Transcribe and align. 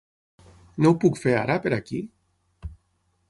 No 0.85 0.91
ho 0.93 0.97
puc 1.03 1.19
fer 1.25 1.35
ara, 1.41 1.57
per 1.67 1.73
aquí? 1.77 2.01